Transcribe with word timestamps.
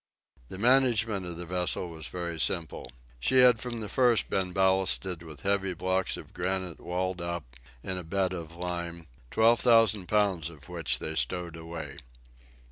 The 0.47 0.57
management 0.57 1.27
of 1.27 1.37
the 1.37 1.45
vessel 1.45 1.87
was 1.87 2.07
very 2.07 2.39
simple. 2.39 2.91
She 3.19 3.37
had 3.41 3.59
from 3.59 3.77
the 3.77 3.87
first 3.87 4.31
been 4.31 4.51
ballasted 4.51 5.21
with 5.21 5.41
heavy 5.41 5.75
blocks 5.75 6.17
of 6.17 6.33
granite 6.33 6.79
walled 6.79 7.21
up, 7.21 7.55
in 7.83 7.99
a 7.99 8.03
bed 8.03 8.33
of 8.33 8.55
lime, 8.55 9.05
twelve 9.29 9.59
thousand 9.59 10.07
pounds 10.07 10.49
of 10.49 10.67
which 10.67 10.97
they 10.97 11.13
stowed 11.13 11.55
away. 11.55 11.97